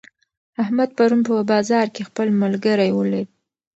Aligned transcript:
احمد 0.63 0.89
پرون 0.97 1.21
په 1.27 1.33
بازار 1.51 1.87
کې 1.95 2.07
خپل 2.09 2.27
ملګری 2.41 2.89
ولید. 2.93 3.27